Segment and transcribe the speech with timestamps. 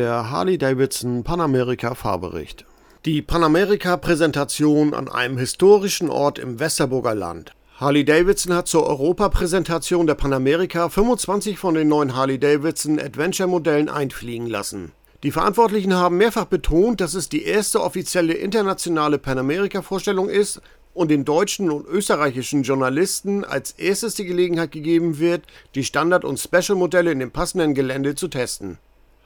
[0.00, 2.64] der Harley-Davidson Panamerika Fahrbericht.
[3.04, 7.52] Die Panamerika-Präsentation an einem historischen Ort im Westerburger Land.
[7.76, 14.92] Harley-Davidson hat zur Europapräsentation der Panamerika 25 von den neuen Harley-Davidson Adventure-Modellen einfliegen lassen.
[15.22, 20.62] Die Verantwortlichen haben mehrfach betont, dass es die erste offizielle internationale Panamerika-Vorstellung ist
[20.94, 25.42] und den deutschen und österreichischen Journalisten als erstes die Gelegenheit gegeben wird,
[25.74, 28.78] die Standard- und Special-Modelle in dem passenden Gelände zu testen.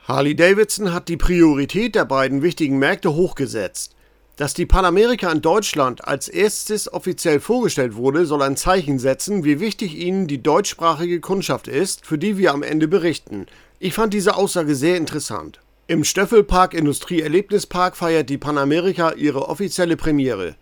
[0.06, 3.94] Harley-Davidson hat die Priorität der beiden wichtigen Märkte hochgesetzt.
[4.36, 9.60] Dass die Panamerika in Deutschland als erstes offiziell vorgestellt wurde, soll ein Zeichen setzen, wie
[9.60, 13.46] wichtig ihnen die deutschsprachige Kundschaft ist, für die wir am Ende berichten.
[13.78, 15.60] Ich fand diese Aussage sehr interessant.
[15.86, 20.56] Im Stöffelpark Industrieerlebnispark feiert die Panamerika ihre offizielle Premiere.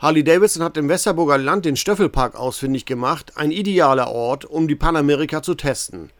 [0.00, 5.44] Harley-Davidson hat im Westerburger Land den Stöffelpark ausfindig gemacht, ein idealer Ort, um die Panamerika
[5.44, 6.10] zu testen.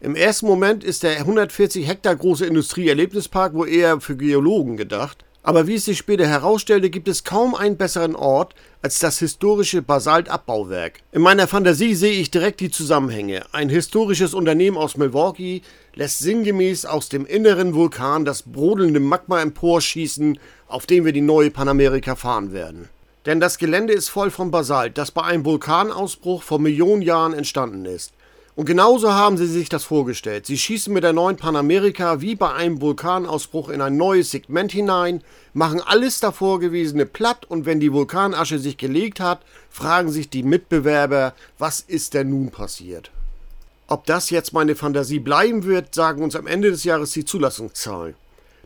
[0.00, 5.66] Im ersten Moment ist der 140 Hektar große Industrieerlebnispark wohl eher für Geologen gedacht, aber
[5.66, 11.00] wie es sich später herausstellte, gibt es kaum einen besseren Ort als das historische Basaltabbauwerk.
[11.10, 13.42] In meiner Fantasie sehe ich direkt die Zusammenhänge.
[13.50, 15.62] Ein historisches Unternehmen aus Milwaukee
[15.94, 21.50] lässt sinngemäß aus dem inneren Vulkan das brodelnde Magma emporschießen, auf dem wir die neue
[21.50, 22.88] Panamerika fahren werden.
[23.26, 27.84] Denn das Gelände ist voll von Basalt, das bei einem Vulkanausbruch vor Millionen Jahren entstanden
[27.84, 28.12] ist.
[28.58, 30.44] Und genauso haben sie sich das vorgestellt.
[30.44, 35.22] Sie schießen mit der neuen Panamerika wie bei einem Vulkanausbruch in ein neues Segment hinein,
[35.54, 40.42] machen alles davor gewesene platt und wenn die Vulkanasche sich gelegt hat, fragen sich die
[40.42, 43.12] Mitbewerber, was ist denn nun passiert?
[43.86, 48.16] Ob das jetzt meine Fantasie bleiben wird, sagen uns am Ende des Jahres die Zulassungszahlen.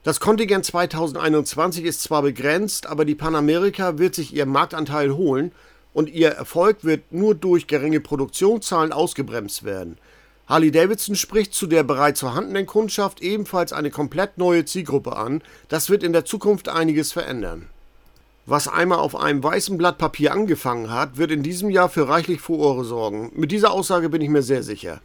[0.05, 5.53] Das Kontingent 2021 ist zwar begrenzt, aber die Panamerika wird sich ihren Marktanteil holen
[5.95, 9.99] und ihr Erfolg wird nur durch geringe Produktionszahlen ausgebremst werden.
[10.47, 15.43] Harley-Davidson spricht zu der bereits vorhandenen Kundschaft ebenfalls eine komplett neue Zielgruppe an.
[15.69, 17.69] Das wird in der Zukunft einiges verändern.
[18.45, 22.41] Was einmal auf einem weißen Blatt Papier angefangen hat, wird in diesem Jahr für reichlich
[22.41, 23.31] Furore sorgen.
[23.35, 25.01] Mit dieser Aussage bin ich mir sehr sicher.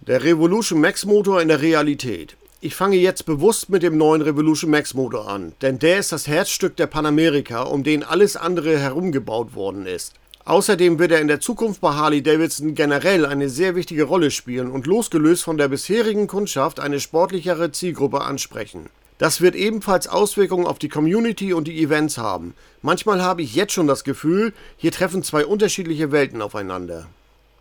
[0.00, 2.36] Der Revolution Max Motor in der Realität.
[2.60, 6.26] Ich fange jetzt bewusst mit dem neuen Revolution Max Motor an, denn der ist das
[6.26, 10.14] Herzstück der Panamerika, um den alles andere herumgebaut worden ist.
[10.44, 14.72] Außerdem wird er in der Zukunft bei Harley Davidson generell eine sehr wichtige Rolle spielen
[14.72, 18.86] und losgelöst von der bisherigen Kundschaft eine sportlichere Zielgruppe ansprechen.
[19.18, 22.54] Das wird ebenfalls Auswirkungen auf die Community und die Events haben.
[22.82, 27.06] Manchmal habe ich jetzt schon das Gefühl, hier treffen zwei unterschiedliche Welten aufeinander.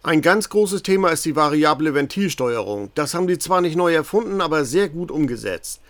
[0.04, 2.92] Ein ganz großes Thema ist die variable Ventilsteuerung.
[2.96, 5.82] Das haben die zwar nicht neu erfunden, aber sehr gut umgesetzt.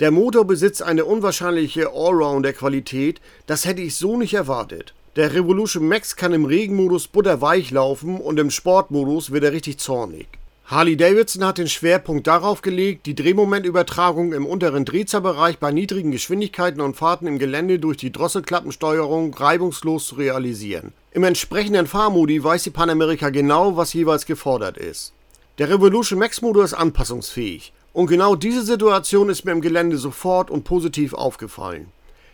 [0.00, 4.92] Der Motor besitzt eine unwahrscheinliche Allrounder-Qualität, das hätte ich so nicht erwartet.
[5.16, 10.26] Der Revolution Max kann im Regenmodus butterweich laufen und im Sportmodus wird er richtig zornig.
[10.66, 16.80] Harley Davidson hat den Schwerpunkt darauf gelegt, die Drehmomentübertragung im unteren Drehzahlbereich bei niedrigen Geschwindigkeiten
[16.80, 20.92] und Fahrten im Gelände durch die Drosselklappensteuerung reibungslos zu realisieren.
[21.14, 25.12] Im entsprechenden Fahrmodi weiß die Panamerika genau, was jeweils gefordert ist.
[25.58, 30.50] Der Revolution Max Motor ist anpassungsfähig und genau diese Situation ist mir im Gelände sofort
[30.50, 31.92] und positiv aufgefallen.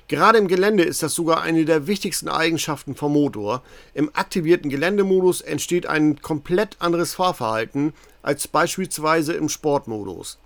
[0.08, 3.62] Gerade im Gelände ist das sogar eine der wichtigsten Eigenschaften vom Motor.
[3.92, 7.92] Im aktivierten Geländemodus entsteht ein komplett anderes Fahrverhalten
[8.22, 10.38] als beispielsweise im Sportmodus.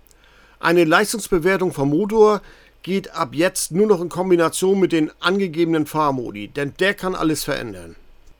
[0.59, 2.41] Eine Leistungsbewertung vom Motor
[2.83, 7.45] geht ab jetzt nur noch in Kombination mit den angegebenen Fahrmodi, denn der kann alles
[7.45, 7.95] verändern.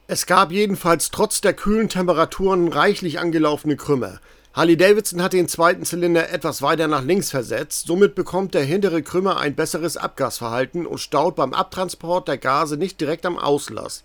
[0.08, 4.20] Es gab jedenfalls trotz der kühlen Temperaturen reichlich angelaufene Krümmer.
[4.54, 9.02] Harley Davidson hat den zweiten Zylinder etwas weiter nach links versetzt, somit bekommt der hintere
[9.02, 14.04] Krümmer ein besseres Abgasverhalten und staut beim Abtransport der Gase nicht direkt am Auslass.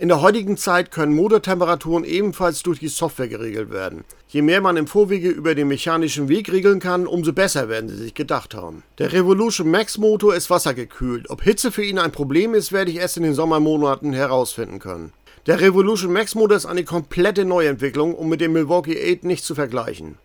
[0.00, 4.04] In der heutigen Zeit können Motortemperaturen ebenfalls durch die Software geregelt werden.
[4.28, 7.96] Je mehr man im Vorwege über den mechanischen Weg regeln kann, umso besser werden sie
[7.96, 8.84] sich gedacht haben.
[8.98, 11.28] Der Revolution Max Motor ist wassergekühlt.
[11.30, 15.12] Ob Hitze für ihn ein Problem ist, werde ich erst in den Sommermonaten herausfinden können.
[15.46, 19.56] Der Revolution Max Motor ist eine komplette Neuentwicklung und mit dem Milwaukee 8 nicht zu
[19.56, 20.16] vergleichen.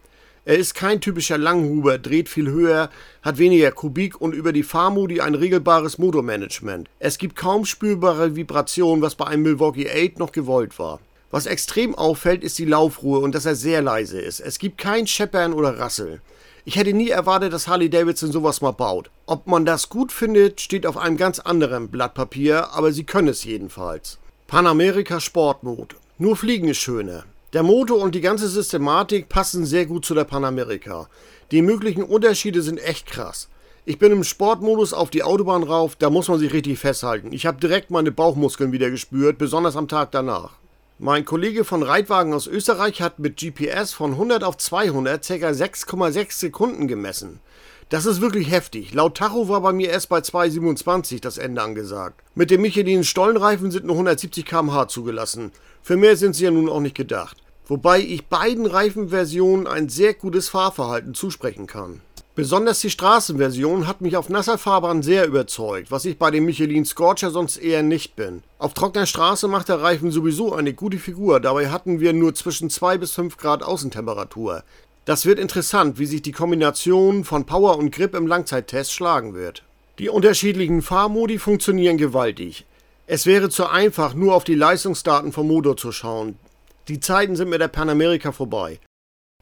[0.46, 2.90] Er ist kein typischer Langhuber, dreht viel höher,
[3.22, 6.90] hat weniger Kubik und über die Fahrmodi ein regelbares Motormanagement.
[7.00, 11.00] Es gibt kaum spürbare Vibrationen, was bei einem Milwaukee 8 noch gewollt war.
[11.32, 14.42] Was extrem auffällt, ist die Laufruhe und dass er sehr leise ist.
[14.42, 16.20] Es gibt kein Scheppern oder Rassel.
[16.66, 19.12] Ich hätte nie erwartet, dass Harley Davidson sowas mal baut.
[19.26, 23.30] Ob man das gut findet, steht auf einem ganz anderen Blatt Papier, aber sie können
[23.30, 24.20] es jedenfalls.
[24.48, 25.96] Panamerika Sportmode.
[26.18, 27.24] Nur Fliegen ist schöner.
[27.54, 31.08] Der Motor und die ganze Systematik passen sehr gut zu der Panamerika.
[31.52, 33.48] Die möglichen Unterschiede sind echt krass.
[33.86, 37.32] Ich bin im Sportmodus auf die Autobahn rauf, da muss man sich richtig festhalten.
[37.32, 40.54] Ich habe direkt meine Bauchmuskeln wieder gespürt, besonders am Tag danach.
[40.98, 45.34] Mein Kollege von Reitwagen aus Österreich hat mit GPS von 100 auf 200 ca.
[45.34, 47.40] 6,6 Sekunden gemessen.
[47.90, 48.96] Das ist wirklich heftig.
[48.96, 52.24] Laut Tacho war bei mir erst bei 2,27 das Ende angesagt.
[52.34, 55.52] Mit dem Michelin Stollenreifen sind nur 170 km/h zugelassen.
[55.84, 57.43] Für mehr sind sie ja nun auch nicht gedacht.
[57.68, 62.02] Wobei ich beiden Reifenversionen ein sehr gutes Fahrverhalten zusprechen kann.
[62.36, 66.84] Besonders die Straßenversion hat mich auf nasser Fahrbahn sehr überzeugt, was ich bei dem Michelin
[66.84, 68.42] Scorcher sonst eher nicht bin.
[68.58, 72.72] Auf trockener Straße macht der Reifen sowieso eine gute Figur, dabei hatten wir nur zwischen
[72.72, 74.64] 2 bis 5 Grad Außentemperatur.
[75.06, 79.64] Das wird interessant, wie sich die Kombination von Power und Grip im Langzeittest schlagen wird.
[80.00, 82.66] Die unterschiedlichen Fahrmodi funktionieren gewaltig.
[83.06, 86.40] Es wäre zu einfach, nur auf die Leistungsdaten vom Motor zu schauen.
[86.90, 88.78] Die Zeiten sind mit der Panamerika vorbei.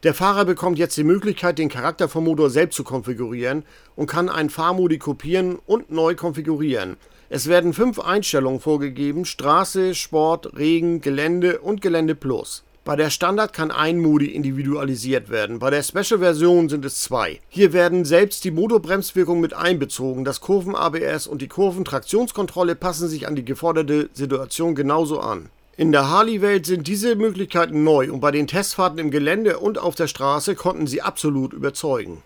[0.04, 3.64] Der Fahrer bekommt jetzt die Möglichkeit, den Charakter vom Motor selbst zu konfigurieren
[3.96, 6.96] und kann einen Fahrmodi kopieren und neu konfigurieren.
[7.30, 12.62] Es werden fünf Einstellungen vorgegeben: Straße, Sport, Regen, Gelände und Gelände Plus.
[12.84, 17.40] Bei der Standard kann ein Modi individualisiert werden, bei der Special-Version sind es zwei.
[17.48, 23.34] Hier werden selbst die Motorbremswirkung mit einbezogen, das Kurven-ABS und die Kurventraktionskontrolle passen sich an
[23.34, 25.48] die geforderte Situation genauso an.
[25.74, 29.94] In der Harley-Welt sind diese Möglichkeiten neu und bei den Testfahrten im Gelände und auf
[29.94, 32.22] der Straße konnten sie absolut überzeugen.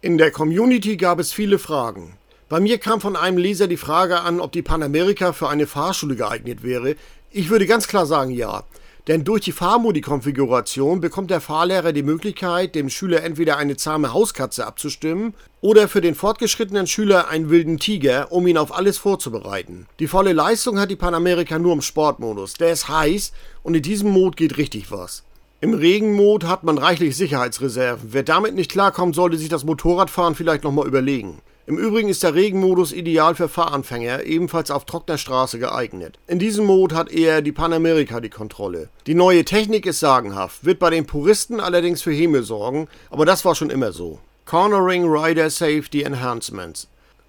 [0.00, 2.16] In der Community gab es viele Fragen.
[2.48, 6.16] Bei mir kam von einem Leser die Frage an, ob die Panamerika für eine Fahrschule
[6.16, 6.96] geeignet wäre.
[7.30, 8.64] Ich würde ganz klar sagen ja.
[9.08, 14.66] Denn durch die Fahrmodi-Konfiguration bekommt der Fahrlehrer die Möglichkeit, dem Schüler entweder eine zahme Hauskatze
[14.66, 15.32] abzustimmen
[15.62, 19.86] oder für den fortgeschrittenen Schüler einen wilden Tiger, um ihn auf alles vorzubereiten.
[19.98, 22.52] Die volle Leistung hat die Panamerika nur im Sportmodus.
[22.54, 23.32] Der ist heiß
[23.62, 25.24] und in diesem Mod geht richtig was.
[25.62, 28.10] Im Regenmod hat man reichlich Sicherheitsreserven.
[28.12, 31.40] Wer damit nicht klarkommt, sollte sich das Motorradfahren vielleicht nochmal überlegen.
[31.68, 36.18] Im Übrigen ist der Regenmodus ideal für Fahranfänger, ebenfalls auf trockener Straße geeignet.
[36.26, 38.88] In diesem Mod hat eher die Panamerika die Kontrolle.
[39.06, 43.44] Die neue Technik ist sagenhaft, wird bei den Puristen allerdings für Himmel sorgen, aber das
[43.44, 44.18] war schon immer so.
[44.46, 46.88] Cornering Rider Safety Enhancements.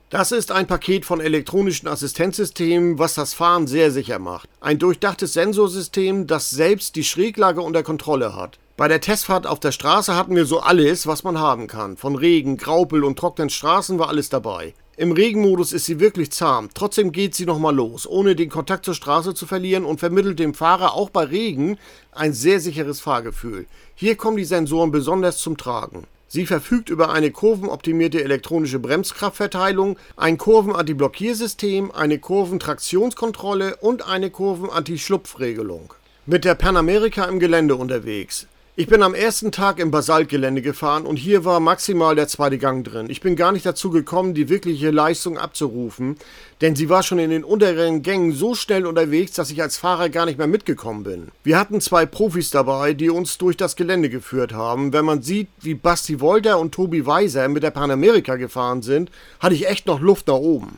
[0.10, 4.48] Das ist ein Paket von elektronischen Assistenzsystemen, was das Fahren sehr sicher macht.
[4.62, 8.58] Ein durchdachtes Sensorsystem, das selbst die Schräglage unter Kontrolle hat.
[8.80, 11.98] Bei der Testfahrt auf der Straße hatten wir so alles, was man haben kann.
[11.98, 14.74] Von Regen, Graupel und trockenen Straßen war alles dabei.
[14.96, 16.70] Im Regenmodus ist sie wirklich zahm.
[16.74, 20.54] Trotzdem geht sie nochmal los, ohne den Kontakt zur Straße zu verlieren und vermittelt dem
[20.54, 21.78] Fahrer auch bei Regen
[22.14, 23.66] ein sehr sicheres Fahrgefühl.
[23.96, 26.06] Hier kommen die Sensoren besonders zum Tragen.
[26.30, 35.94] Sie verfügt über eine kurvenoptimierte elektronische Bremskraftverteilung, ein Kurvenantiblockiersystem, eine Kurventraktionskontrolle und eine Kurvenanti-Schlupfregelung.
[36.26, 38.48] Mit der Panamerika im Gelände unterwegs.
[38.80, 42.88] Ich bin am ersten Tag im Basaltgelände gefahren und hier war maximal der zweite Gang
[42.88, 43.08] drin.
[43.10, 46.16] Ich bin gar nicht dazu gekommen, die wirkliche Leistung abzurufen,
[46.62, 50.08] denn sie war schon in den unteren Gängen so schnell unterwegs, dass ich als Fahrer
[50.08, 51.28] gar nicht mehr mitgekommen bin.
[51.44, 54.94] Wir hatten zwei Profis dabei, die uns durch das Gelände geführt haben.
[54.94, 59.12] Wenn man sieht, wie Basti Wolter und Tobi Weiser mit der Panamerika gefahren sind,
[59.42, 60.78] hatte ich echt noch Luft nach oben.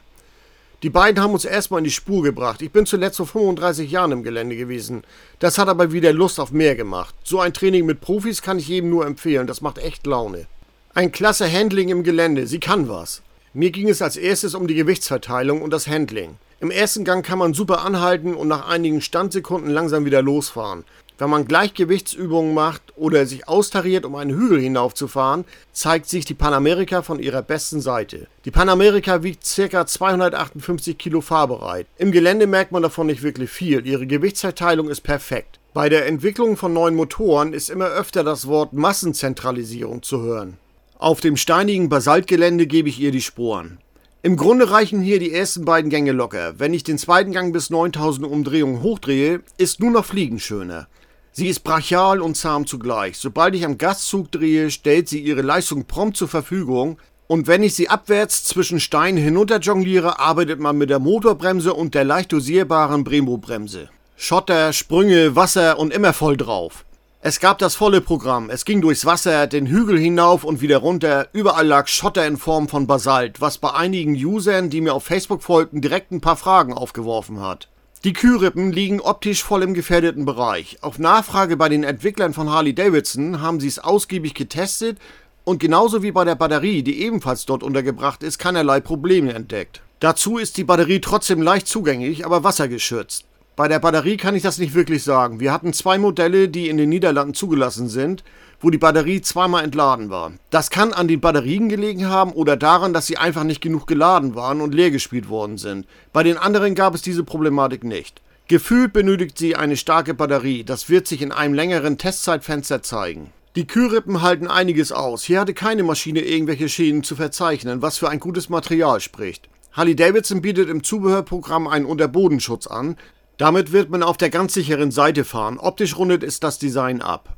[0.84, 2.64] Die beiden haben uns erstmal in die Spur gebracht.
[2.64, 5.04] Ich bin zuletzt vor 35 Jahren im Gelände gewesen.
[5.38, 7.14] Das hat aber wieder Lust auf mehr gemacht.
[7.24, 9.46] So ein Training mit Profis kann ich jedem nur empfehlen.
[9.46, 10.48] Das macht echt Laune.
[10.96, 12.48] Ein klasse Handling im Gelände.
[12.48, 13.22] Sie kann was.
[13.54, 16.38] Mir ging es als erstes um die Gewichtsverteilung und das Handling.
[16.60, 20.84] Im ersten Gang kann man super anhalten und nach einigen Standsekunden langsam wieder losfahren.
[21.22, 27.04] Wenn man Gleichgewichtsübungen macht oder sich austariert, um einen Hügel hinaufzufahren, zeigt sich die Panamerika
[27.04, 28.26] von ihrer besten Seite.
[28.44, 29.86] Die Panamerika wiegt ca.
[29.86, 31.86] 258 Kilo fahrbereit.
[32.00, 33.86] Im Gelände merkt man davon nicht wirklich viel.
[33.86, 35.60] Ihre Gewichtsverteilung ist perfekt.
[35.76, 40.58] Bei der Entwicklung von neuen Motoren ist immer öfter das Wort Massenzentralisierung zu hören.
[40.98, 43.78] Auf dem steinigen Basaltgelände gebe ich ihr die Sporen.
[44.24, 46.56] Im Grunde reichen hier die ersten beiden Gänge locker.
[46.58, 50.88] Wenn ich den zweiten Gang bis 9000 Umdrehungen hochdrehe, ist nur noch Fliegen schöner.
[51.34, 53.18] Sie ist brachial und zahm zugleich.
[53.18, 56.98] Sobald ich am Gastzug drehe, stellt sie ihre Leistung prompt zur Verfügung.
[57.28, 61.96] Und wenn ich sie abwärts zwischen Steinen hinunter jongliere, arbeitet man mit der Motorbremse und
[61.96, 63.88] der leicht dosierbaren Brembo-Bremse.
[64.18, 66.84] Schotter, Sprünge, Wasser und immer voll drauf.
[67.22, 68.50] Es gab das volle Programm.
[68.50, 71.30] Es ging durchs Wasser, den Hügel hinauf und wieder runter.
[71.32, 75.44] Überall lag Schotter in Form von Basalt, was bei einigen Usern, die mir auf Facebook
[75.44, 77.70] folgten, direkt ein paar Fragen aufgeworfen hat.
[78.04, 80.80] Die Kühlrippen liegen optisch voll im gefährdeten Bereich.
[80.82, 84.98] Auf Nachfrage bei den Entwicklern von Harley Davidson haben sie es ausgiebig getestet
[85.44, 89.84] und genauso wie bei der Batterie, die ebenfalls dort untergebracht ist, keinerlei Probleme entdeckt.
[90.00, 93.26] Dazu ist die Batterie trotzdem leicht zugänglich, aber wassergeschützt.
[93.56, 95.40] Bei der Batterie kann ich das nicht wirklich sagen.
[95.40, 98.24] Wir hatten zwei Modelle, die in den Niederlanden zugelassen sind,
[98.62, 100.32] wo die Batterie zweimal entladen war.
[100.50, 104.36] Das kann an den Batterien gelegen haben oder daran, dass sie einfach nicht genug geladen
[104.36, 105.88] waren und leer gespielt worden sind.
[106.14, 108.22] Bei den anderen gab es diese Problematik nicht.
[108.48, 110.64] Gefühlt benötigt sie eine starke Batterie.
[110.64, 113.32] Das wird sich in einem längeren Testzeitfenster zeigen.
[113.56, 115.24] Die Kühlrippen halten einiges aus.
[115.24, 119.50] Hier hatte keine Maschine irgendwelche Schäden zu verzeichnen, was für ein gutes Material spricht.
[119.74, 122.98] Harley Davidson bietet im Zubehörprogramm einen Unterbodenschutz an.
[123.38, 125.58] Damit wird man auf der ganz sicheren Seite fahren.
[125.58, 127.36] Optisch rundet ist das Design ab.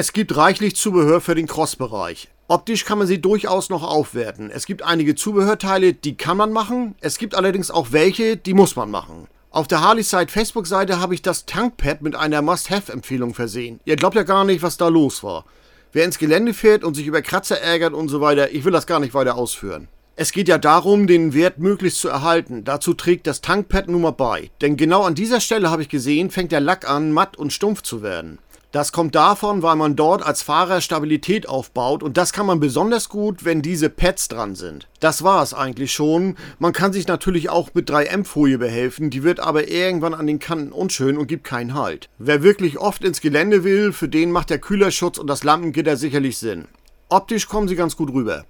[0.00, 2.28] Es gibt reichlich Zubehör für den Cross-Bereich.
[2.46, 4.48] Optisch kann man sie durchaus noch aufwerten.
[4.48, 6.94] Es gibt einige Zubehörteile, die kann man machen.
[7.00, 9.26] Es gibt allerdings auch welche, die muss man machen.
[9.50, 13.80] Auf der Harley-Side Facebook-Seite habe ich das Tankpad mit einer Must-Have-Empfehlung versehen.
[13.86, 15.44] Ihr glaubt ja gar nicht, was da los war.
[15.92, 18.86] Wer ins Gelände fährt und sich über Kratzer ärgert und so weiter, ich will das
[18.86, 19.88] gar nicht weiter ausführen.
[20.14, 22.62] Es geht ja darum, den Wert möglichst zu erhalten.
[22.62, 24.52] Dazu trägt das Tankpad nun mal bei.
[24.60, 27.82] Denn genau an dieser Stelle habe ich gesehen, fängt der Lack an, matt und stumpf
[27.82, 28.38] zu werden.
[28.70, 33.08] Das kommt davon, weil man dort als Fahrer Stabilität aufbaut und das kann man besonders
[33.08, 34.88] gut, wenn diese Pads dran sind.
[35.00, 36.36] Das war es eigentlich schon.
[36.58, 40.70] Man kann sich natürlich auch mit 3M-Folie behelfen, die wird aber irgendwann an den Kanten
[40.70, 42.10] unschön und gibt keinen Halt.
[42.18, 46.36] Wer wirklich oft ins Gelände will, für den macht der Kühlerschutz und das Lampengitter sicherlich
[46.36, 46.66] Sinn.
[47.08, 48.44] Optisch kommen sie ganz gut rüber.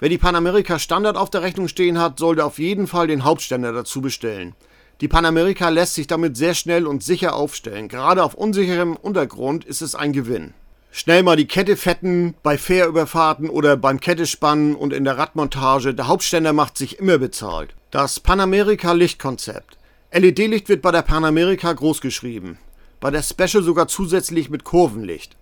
[0.00, 3.72] Wer die Panamerika Standard auf der Rechnung stehen hat, sollte auf jeden Fall den Hauptständer
[3.72, 4.56] dazu bestellen.
[5.02, 7.88] Die Panamerika lässt sich damit sehr schnell und sicher aufstellen.
[7.88, 10.54] Gerade auf unsicherem Untergrund ist es ein Gewinn.
[10.92, 15.92] Schnell mal die Kette fetten, bei Fährüberfahrten oder beim Kettespannen und in der Radmontage.
[15.92, 17.74] Der Hauptständer macht sich immer bezahlt.
[17.90, 19.76] Das Panamerika Lichtkonzept.
[20.12, 22.58] LED-Licht wird bei der Panamerika großgeschrieben.
[23.00, 25.36] Bei der Special sogar zusätzlich mit Kurvenlicht.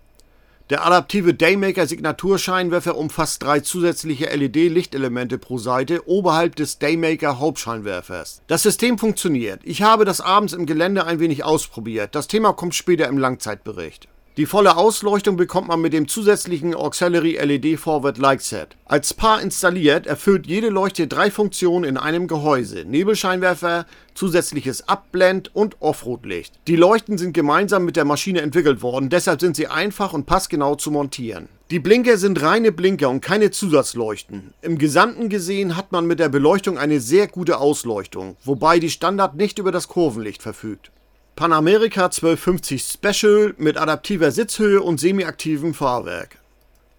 [0.71, 8.41] Der adaptive Daymaker Signaturscheinwerfer umfasst drei zusätzliche LED-Lichtelemente pro Seite oberhalb des Daymaker Hauptscheinwerfers.
[8.47, 9.59] Das System funktioniert.
[9.65, 12.15] Ich habe das abends im Gelände ein wenig ausprobiert.
[12.15, 14.07] Das Thema kommt später im Langzeitbericht.
[14.37, 18.77] Die volle Ausleuchtung bekommt man mit dem zusätzlichen Auxiliary LED Forward Light Set.
[18.85, 25.81] Als Paar installiert erfüllt jede Leuchte drei Funktionen in einem Gehäuse: Nebelscheinwerfer, zusätzliches Abblend- und
[25.81, 26.53] Offroad-Licht.
[26.67, 30.75] Die Leuchten sind gemeinsam mit der Maschine entwickelt worden, deshalb sind sie einfach und passgenau
[30.75, 31.49] zu montieren.
[31.69, 34.53] Die Blinker sind reine Blinker und keine Zusatzleuchten.
[34.61, 39.35] Im Gesamten gesehen hat man mit der Beleuchtung eine sehr gute Ausleuchtung, wobei die Standard
[39.35, 40.89] nicht über das Kurvenlicht verfügt.
[41.41, 46.37] Panamerika 1250 Special mit adaptiver Sitzhöhe und semiaktivem Fahrwerk.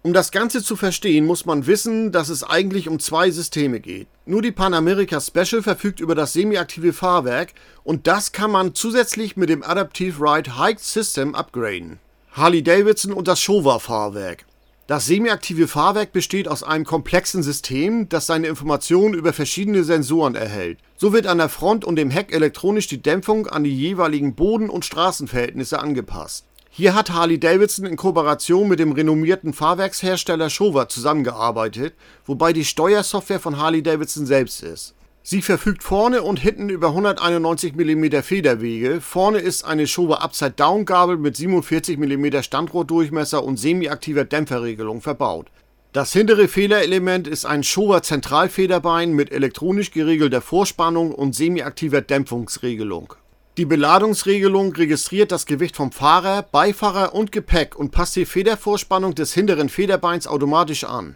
[0.01, 4.09] Um das Ganze zu verstehen, muss man wissen, dass es eigentlich um zwei Systeme geht.
[4.25, 7.53] Nur die Panamerika Special verfügt über das semiaktive Fahrwerk
[7.85, 11.99] und das kann man zusätzlich mit dem Adaptive Ride Hike System upgraden.
[12.33, 14.43] Harley Davidson und das Showa Fahrwerk.
[14.85, 20.79] Das semiaktive Fahrwerk besteht aus einem komplexen System, das seine Informationen über verschiedene Sensoren erhält.
[20.97, 24.69] So wird an der Front und dem Heck elektronisch die Dämpfung an die jeweiligen Boden-
[24.69, 26.45] und Straßenverhältnisse angepasst.
[26.69, 31.93] Hier hat Harley Davidson in Kooperation mit dem renommierten Fahrwerkshersteller Showa zusammengearbeitet,
[32.25, 34.95] wobei die Steuersoftware von Harley Davidson selbst ist.
[35.25, 38.99] Sie verfügt vorne und hinten über 191 mm Federwege.
[38.99, 45.47] Vorne ist eine Showa Upside-Down-Gabel mit 47 mm Standrohrdurchmesser und semiaktiver Dämpferregelung verbaut.
[45.93, 53.13] Das hintere Federelement ist ein Showa Zentralfederbein mit elektronisch geregelter Vorspannung und semiaktiver Dämpfungsregelung.
[53.55, 59.33] Die Beladungsregelung registriert das Gewicht vom Fahrer, Beifahrer und Gepäck und passt die Federvorspannung des
[59.33, 61.15] hinteren Federbeins automatisch an.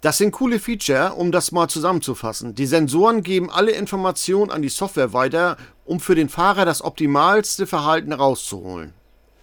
[0.00, 2.54] Das sind coole Feature, um das mal zusammenzufassen.
[2.54, 7.66] Die Sensoren geben alle Informationen an die Software weiter, um für den Fahrer das optimalste
[7.66, 8.94] Verhalten rauszuholen.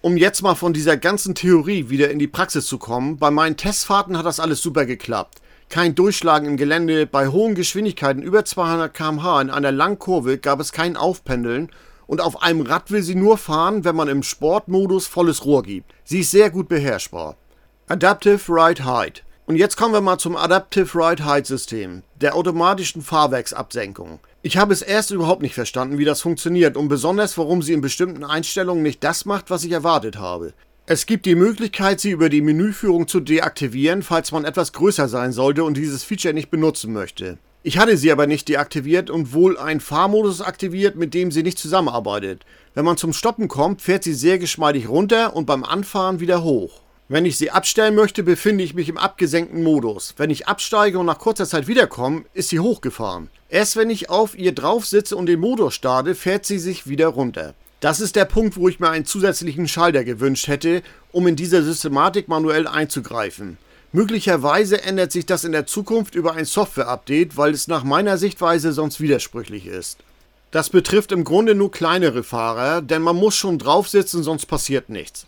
[0.02, 3.56] Um jetzt mal von dieser ganzen Theorie wieder in die Praxis zu kommen, bei meinen
[3.56, 5.42] Testfahrten hat das alles super geklappt.
[5.70, 10.60] Kein Durchschlagen im Gelände, bei hohen Geschwindigkeiten über 200 km/h in einer langen Kurve gab
[10.60, 11.70] es kein Aufpendeln
[12.08, 15.94] und auf einem Rad will sie nur fahren, wenn man im Sportmodus volles Rohr gibt.
[16.04, 17.36] Sie ist sehr gut beherrschbar.
[17.88, 23.02] Adaptive Ride Height und jetzt kommen wir mal zum Adaptive Ride Height System, der automatischen
[23.02, 24.20] Fahrwerksabsenkung.
[24.42, 27.80] Ich habe es erst überhaupt nicht verstanden, wie das funktioniert und besonders, warum sie in
[27.80, 30.54] bestimmten Einstellungen nicht das macht, was ich erwartet habe.
[30.86, 35.32] Es gibt die Möglichkeit, sie über die Menüführung zu deaktivieren, falls man etwas größer sein
[35.32, 37.38] sollte und dieses Feature nicht benutzen möchte.
[37.64, 41.58] Ich hatte sie aber nicht deaktiviert und wohl einen Fahrmodus aktiviert, mit dem sie nicht
[41.58, 42.46] zusammenarbeitet.
[42.74, 46.82] Wenn man zum Stoppen kommt, fährt sie sehr geschmeidig runter und beim Anfahren wieder hoch.
[47.10, 50.14] Wenn ich sie abstellen möchte, befinde ich mich im abgesenkten Modus.
[50.18, 53.30] Wenn ich absteige und nach kurzer Zeit wiederkomme, ist sie hochgefahren.
[53.48, 57.08] Erst wenn ich auf ihr drauf sitze und den Motor starte, fährt sie sich wieder
[57.08, 57.54] runter.
[57.80, 60.84] Das ist der Punkt, wo ich mir einen zusätzlichen Schalter gewünscht hätte,
[61.14, 63.58] um in dieser Systematik manuell einzugreifen.
[63.94, 68.74] Möglicherweise ändert sich das in der Zukunft über ein Software-Update, weil es nach meiner Sichtweise
[68.74, 70.00] sonst widersprüchlich ist.
[70.52, 74.90] Das betrifft im Grunde nur kleinere Fahrer, denn man muss schon drauf sitzen, sonst passiert
[74.90, 75.26] nichts.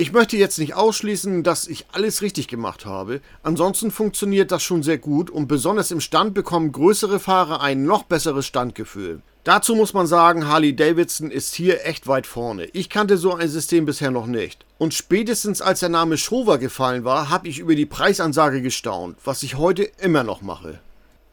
[0.00, 3.20] Ich möchte jetzt nicht ausschließen, dass ich alles richtig gemacht habe.
[3.42, 8.04] Ansonsten funktioniert das schon sehr gut und besonders im Stand bekommen größere Fahrer ein noch
[8.04, 9.20] besseres Standgefühl.
[9.44, 12.64] Dazu muss man sagen, Harley Davidson ist hier echt weit vorne.
[12.72, 14.64] Ich kannte so ein System bisher noch nicht.
[14.78, 19.42] Und spätestens als der Name Showa gefallen war, habe ich über die Preisansage gestaunt, was
[19.42, 20.80] ich heute immer noch mache.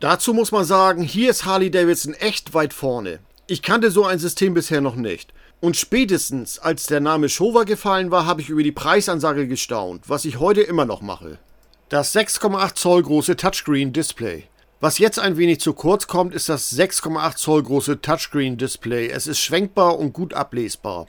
[0.02, 3.20] Dazu muss man sagen, hier ist Harley Davidson echt weit vorne.
[3.50, 5.34] Ich kannte so ein System bisher noch nicht.
[5.62, 10.26] Und spätestens als der Name Showa gefallen war, habe ich über die Preisansage gestaunt, was
[10.26, 11.40] ich heute immer noch mache.
[11.88, 14.44] Das 6,8 Zoll große Touchscreen Display.
[14.82, 19.10] Was jetzt ein wenig zu kurz kommt, ist das 6,8 Zoll große Touchscreen-Display.
[19.10, 21.08] Es ist schwenkbar und gut ablesbar.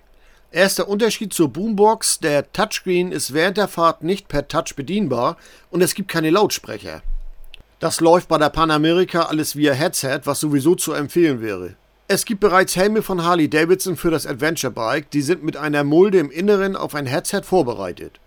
[0.51, 5.37] Erster Unterschied zur Boombox, der Touchscreen ist während der Fahrt nicht per Touch bedienbar
[5.71, 7.03] und es gibt keine Lautsprecher.
[7.79, 11.77] Das läuft bei der Panamerika alles via Headset, was sowieso zu empfehlen wäre.
[12.11, 15.85] Es gibt bereits Helme von Harley Davidson für das Adventure Bike, die sind mit einer
[15.85, 18.19] Mulde im Inneren auf ein Headset vorbereitet.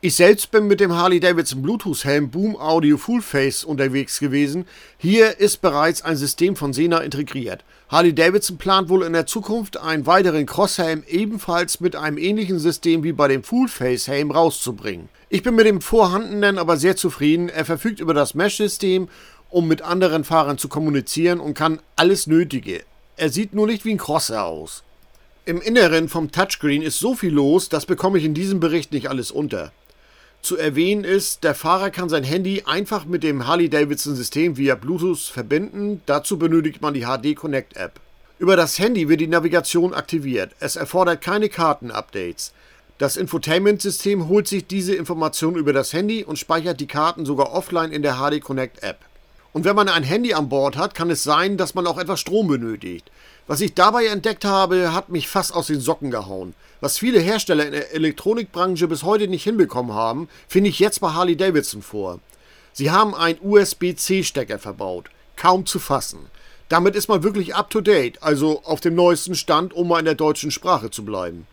[0.00, 4.64] Ich selbst bin mit dem Harley Davidson Bluetooth Helm Boom Audio Full Face unterwegs gewesen.
[4.96, 7.64] Hier ist bereits ein System von Sena integriert.
[7.88, 13.02] Harley Davidson plant wohl in der Zukunft einen weiteren Crosshelm ebenfalls mit einem ähnlichen System
[13.02, 15.08] wie bei dem Full Face Helm rauszubringen.
[15.30, 17.48] Ich bin mit dem vorhandenen aber sehr zufrieden.
[17.48, 19.08] Er verfügt über das Mesh System,
[19.50, 22.84] um mit anderen Fahrern zu kommunizieren und kann alles Nötige.
[23.18, 24.82] Er sieht nur nicht wie ein Crosser aus.
[25.46, 29.08] Im Inneren vom Touchscreen ist so viel los, das bekomme ich in diesem Bericht nicht
[29.08, 29.72] alles unter.
[30.42, 36.02] Zu erwähnen ist, der Fahrer kann sein Handy einfach mit dem Harley-Davidson-System via Bluetooth verbinden.
[36.04, 38.00] Dazu benötigt man die HD Connect App.
[38.38, 40.50] Über das Handy wird die Navigation aktiviert.
[40.60, 42.52] Es erfordert keine Karten-Updates.
[42.98, 47.92] Das Infotainment-System holt sich diese Informationen über das Handy und speichert die Karten sogar offline
[47.92, 48.98] in der HD Connect App.
[49.56, 52.20] Und wenn man ein Handy an Bord hat, kann es sein, dass man auch etwas
[52.20, 53.10] Strom benötigt.
[53.46, 56.52] Was ich dabei entdeckt habe, hat mich fast aus den Socken gehauen.
[56.82, 61.08] Was viele Hersteller in der Elektronikbranche bis heute nicht hinbekommen haben, finde ich jetzt bei
[61.08, 62.20] Harley Davidson vor.
[62.74, 65.08] Sie haben einen USB-C-Stecker verbaut.
[65.36, 66.26] Kaum zu fassen.
[66.68, 70.04] Damit ist man wirklich up to date, also auf dem neuesten Stand, um mal in
[70.04, 71.46] der deutschen Sprache zu bleiben.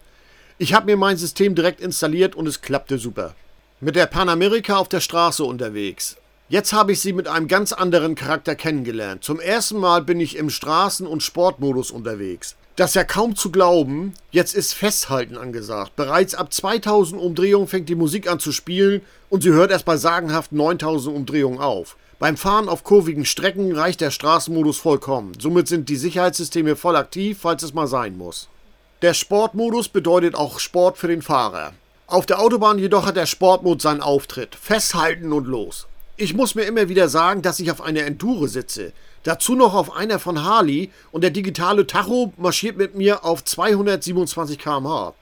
[0.57, 3.33] Ich habe mir mein System direkt installiert und es klappte super.
[3.79, 6.17] Mit der Panamerika auf der Straße unterwegs.
[6.53, 9.23] Jetzt habe ich sie mit einem ganz anderen Charakter kennengelernt.
[9.23, 12.57] Zum ersten Mal bin ich im Straßen- und Sportmodus unterwegs.
[12.75, 15.95] Das ist ja kaum zu glauben, jetzt ist Festhalten angesagt.
[15.95, 19.97] Bereits ab 2000 Umdrehungen fängt die Musik an zu spielen und sie hört erst bei
[19.97, 21.97] sagenhaft 9000 Umdrehungen auf.
[22.19, 25.31] Beim Fahren auf kurvigen Strecken reicht der Straßenmodus vollkommen.
[25.39, 28.47] Somit sind die Sicherheitssysteme voll aktiv, falls es mal sein muss.
[29.01, 31.73] Der Sportmodus bedeutet auch Sport für den Fahrer.
[32.05, 34.53] Auf der Autobahn jedoch hat der Sportmodus seinen Auftritt.
[34.53, 35.87] Festhalten und los.
[36.15, 38.93] Ich muss mir immer wieder sagen, dass ich auf einer Endure sitze.
[39.23, 44.59] Dazu noch auf einer von Harley und der digitale Tacho marschiert mit mir auf 227
[44.59, 45.15] km/h.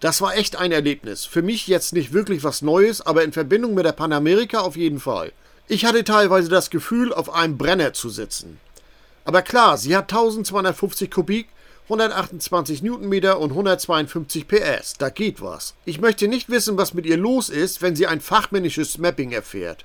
[0.00, 1.26] Das war echt ein Erlebnis.
[1.26, 5.00] Für mich jetzt nicht wirklich was Neues, aber in Verbindung mit der Panamerika auf jeden
[5.00, 5.32] Fall.
[5.68, 8.58] Ich hatte teilweise das Gefühl, auf einem Brenner zu sitzen.
[9.26, 11.48] Aber klar, sie hat 1250 Kubik,
[11.84, 14.94] 128 Newtonmeter und 152 PS.
[14.98, 15.74] Da geht was.
[15.84, 19.84] Ich möchte nicht wissen, was mit ihr los ist, wenn sie ein fachmännisches Mapping erfährt.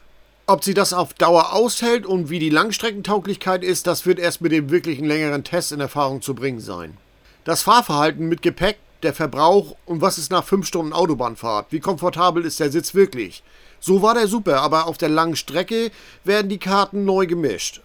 [0.50, 4.54] Ob sie das auf Dauer aushält und wie die Langstreckentauglichkeit ist, das wird erst mit
[4.54, 6.96] dem wirklichen längeren Test in Erfahrung zu bringen sein.
[7.44, 11.66] Das Fahrverhalten mit Gepäck, der Verbrauch und was ist nach 5 Stunden Autobahnfahrt?
[11.72, 13.44] Wie komfortabel ist der Sitz wirklich?
[13.82, 15.92] So war der super, aber auf der langen Strecke
[16.24, 17.82] werden die Karten neu gemischt.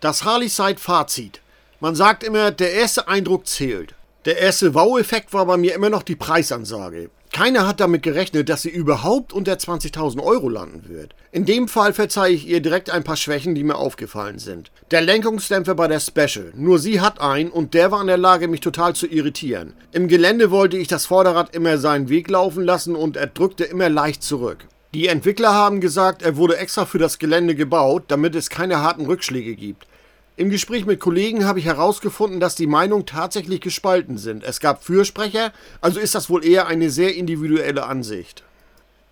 [0.00, 1.40] Das Harley-Side-Fazit.
[1.80, 3.94] Man sagt immer, der erste Eindruck zählt.
[4.26, 7.08] Der erste Wow-Effekt war bei mir immer noch die Preisansage.
[7.32, 11.14] Keiner hat damit gerechnet, dass sie überhaupt unter 20.000 Euro landen wird.
[11.30, 14.70] In dem Fall verzeihe ich ihr direkt ein paar Schwächen, die mir aufgefallen sind.
[14.90, 16.52] Der Lenkungsdämpfer bei der Special.
[16.54, 19.72] Nur sie hat einen und der war in der Lage, mich total zu irritieren.
[19.92, 23.88] Im Gelände wollte ich das Vorderrad immer seinen Weg laufen lassen und er drückte immer
[23.88, 24.66] leicht zurück.
[24.92, 29.06] Die Entwickler haben gesagt, er wurde extra für das Gelände gebaut, damit es keine harten
[29.06, 29.86] Rückschläge gibt.
[30.34, 34.44] Im Gespräch mit Kollegen habe ich herausgefunden, dass die Meinungen tatsächlich gespalten sind.
[34.44, 38.42] Es gab Fürsprecher, also ist das wohl eher eine sehr individuelle Ansicht.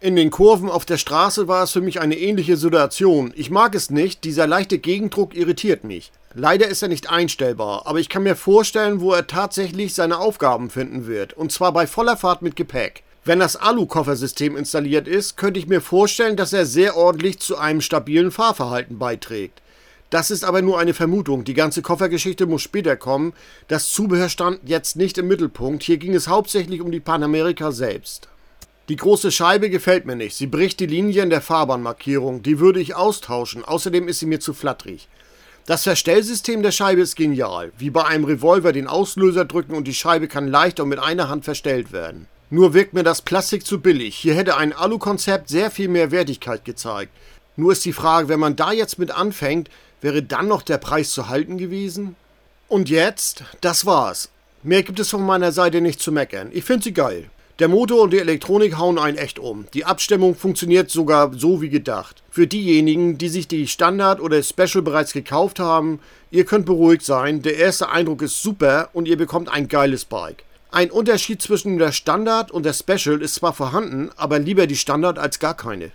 [0.00, 3.34] In den Kurven auf der Straße war es für mich eine ähnliche Situation.
[3.36, 6.10] Ich mag es nicht, dieser leichte Gegendruck irritiert mich.
[6.32, 10.70] Leider ist er nicht einstellbar, aber ich kann mir vorstellen, wo er tatsächlich seine Aufgaben
[10.70, 13.02] finden wird, und zwar bei voller Fahrt mit Gepäck.
[13.26, 17.82] Wenn das Alu-Koffersystem installiert ist, könnte ich mir vorstellen, dass er sehr ordentlich zu einem
[17.82, 19.60] stabilen Fahrverhalten beiträgt.
[20.10, 21.44] Das ist aber nur eine Vermutung.
[21.44, 23.32] Die ganze Koffergeschichte muss später kommen.
[23.68, 25.84] Das Zubehör stand jetzt nicht im Mittelpunkt.
[25.84, 28.28] Hier ging es hauptsächlich um die Panamerika selbst.
[28.88, 30.34] Die große Scheibe gefällt mir nicht.
[30.34, 32.42] Sie bricht die Linien der Fahrbahnmarkierung.
[32.42, 33.64] Die würde ich austauschen.
[33.64, 35.06] Außerdem ist sie mir zu flatterig.
[35.66, 37.70] Das Verstellsystem der Scheibe ist genial.
[37.78, 41.28] Wie bei einem Revolver den Auslöser drücken und die Scheibe kann leicht und mit einer
[41.28, 42.26] Hand verstellt werden.
[42.52, 44.16] Nur wirkt mir das Plastik zu billig.
[44.16, 47.12] Hier hätte ein Alu-Konzept sehr viel mehr Wertigkeit gezeigt.
[47.60, 49.70] Nur ist die Frage, wenn man da jetzt mit anfängt,
[50.00, 52.16] Wäre dann noch der Preis zu halten gewesen?
[52.68, 54.30] Und jetzt, das war's.
[54.62, 56.48] Mehr gibt es von meiner Seite nicht zu meckern.
[56.52, 57.28] Ich finde sie geil.
[57.58, 59.66] Der Motor und die Elektronik hauen einen echt um.
[59.74, 62.22] Die Abstimmung funktioniert sogar so wie gedacht.
[62.30, 67.42] Für diejenigen, die sich die Standard oder Special bereits gekauft haben, ihr könnt beruhigt sein.
[67.42, 70.44] Der erste Eindruck ist super und ihr bekommt ein geiles Bike.
[70.70, 75.18] Ein Unterschied zwischen der Standard und der Special ist zwar vorhanden, aber lieber die Standard
[75.18, 75.90] als gar keine.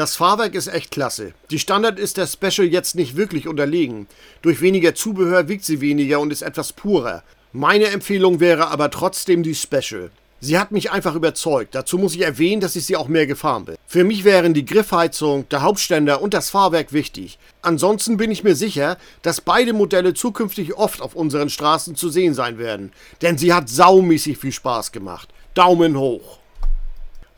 [0.00, 1.34] Das Fahrwerk ist echt klasse.
[1.50, 4.06] Die Standard ist der Special jetzt nicht wirklich unterlegen.
[4.40, 7.22] Durch weniger Zubehör wiegt sie weniger und ist etwas purer.
[7.52, 10.10] Meine Empfehlung wäre aber trotzdem die Special.
[10.40, 11.74] Sie hat mich einfach überzeugt.
[11.74, 13.76] Dazu muss ich erwähnen, dass ich sie auch mehr gefahren bin.
[13.86, 17.38] Für mich wären die Griffheizung, der Hauptständer und das Fahrwerk wichtig.
[17.60, 22.32] Ansonsten bin ich mir sicher, dass beide Modelle zukünftig oft auf unseren Straßen zu sehen
[22.32, 22.92] sein werden.
[23.20, 25.28] Denn sie hat saumäßig viel Spaß gemacht.
[25.52, 26.39] Daumen hoch!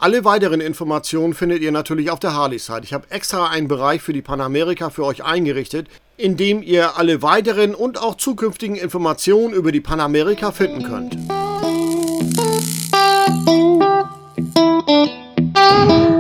[0.03, 2.85] Alle weiteren Informationen findet ihr natürlich auf der Harley-Seite.
[2.85, 5.87] Ich habe extra einen Bereich für die Panamerika für euch eingerichtet,
[6.17, 11.17] in dem ihr alle weiteren und auch zukünftigen Informationen über die Panamerika finden könnt.
[15.55, 16.12] Musik